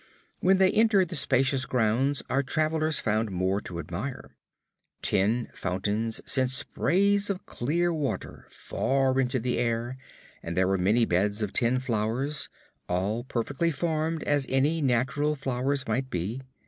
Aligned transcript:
When 0.39 0.57
they 0.57 0.71
entered 0.71 1.09
the 1.09 1.15
spacious 1.15 1.67
grounds 1.67 2.23
our 2.27 2.41
travelers 2.41 2.99
found 2.99 3.29
more 3.29 3.61
to 3.61 3.77
admire. 3.77 4.31
Tin 5.03 5.47
fountains 5.53 6.21
sent 6.25 6.49
sprays 6.49 7.29
of 7.29 7.45
clear 7.45 7.93
water 7.93 8.47
far 8.49 9.19
into 9.19 9.39
the 9.39 9.59
air 9.59 9.97
and 10.41 10.57
there 10.57 10.67
were 10.67 10.79
many 10.79 11.05
beds 11.05 11.43
of 11.43 11.53
tin 11.53 11.77
flowers, 11.77 12.49
all 12.89 13.19
as 13.19 13.25
perfectly 13.27 13.69
formed 13.69 14.23
as 14.23 14.47
any 14.49 14.81
natural 14.81 15.35
flowers 15.35 15.87
might 15.87 16.09
be. 16.09 16.41